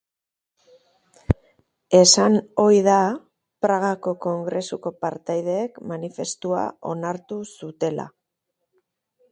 Esan 1.99 2.37
ohi 2.63 2.81
da 2.87 2.97
Pragako 3.67 4.15
kongresuko 4.27 4.93
partaideek 5.05 5.79
manifestua 5.93 6.67
onartu 6.95 7.43
zutela. 7.63 8.13